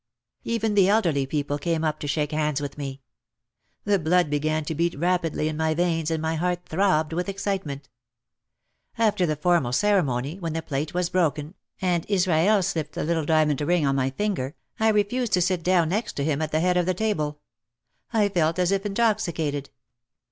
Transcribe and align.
Even 0.43 0.73
the 0.73 0.89
elderly 0.89 1.27
people 1.27 1.59
came 1.59 1.83
up 1.83 1.99
to 1.99 2.07
shake 2.07 2.31
hands 2.31 2.59
with 2.59 2.75
me. 2.75 3.03
The 3.83 3.99
blood 3.99 4.31
began 4.31 4.65
to 4.65 4.73
beat 4.73 4.97
rapidly 4.97 5.47
in 5.47 5.55
my 5.55 5.75
veins 5.75 6.09
and 6.09 6.19
my 6.19 6.33
heart 6.33 6.65
throbbed 6.65 7.13
with 7.13 7.29
excitement. 7.29 7.87
After 8.97 9.27
the 9.27 9.35
formal 9.35 9.71
ceremony, 9.71 10.39
when 10.39 10.53
the 10.53 10.63
plate 10.63 10.95
was 10.95 11.11
broken, 11.11 11.53
and 11.83 12.07
Israel 12.09 12.63
slipped 12.63 12.93
the 12.93 13.03
little 13.03 13.25
diamond 13.25 13.61
ring 13.61 13.85
on 13.85 13.95
my 13.95 14.09
finger, 14.09 14.55
I 14.79 14.89
refused 14.89 15.33
to 15.33 15.41
sit 15.43 15.61
down 15.61 15.89
next 15.89 16.13
to 16.13 16.23
him 16.23 16.41
at 16.41 16.51
the 16.51 16.61
head 16.61 16.77
of 16.77 16.87
the 16.87 16.95
table. 16.95 17.39
I 18.11 18.27
felt 18.29 18.57
as 18.57 18.71
if 18.71 18.87
intoxicated. 18.87 19.69